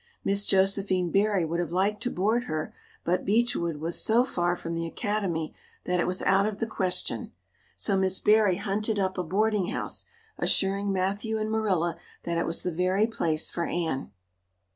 Miss 0.23 0.47
Josephine 0.47 1.11
Barry 1.11 1.45
would 1.45 1.59
have 1.59 1.71
liked 1.71 2.01
to 2.01 2.09
board 2.09 2.45
her, 2.45 2.73
but 3.03 3.23
Beechwood 3.23 3.77
was 3.77 4.01
so 4.03 4.25
far 4.25 4.55
from 4.55 4.73
the 4.73 4.87
Academy 4.87 5.53
that 5.83 5.99
it 5.99 6.07
was 6.07 6.23
out 6.23 6.47
of 6.47 6.57
the 6.57 6.65
question; 6.65 7.31
so 7.75 7.95
Miss 7.95 8.17
Barry 8.17 8.55
hunted 8.55 8.97
up 8.97 9.19
a 9.19 9.23
boarding 9.23 9.67
house, 9.67 10.05
assuring 10.39 10.91
Matthew 10.91 11.37
and 11.37 11.51
Marilla 11.51 11.97
that 12.23 12.39
it 12.39 12.47
was 12.47 12.63
the 12.63 12.71
very 12.71 13.05
place 13.05 13.51
for 13.51 13.67
Anne. 13.67 14.09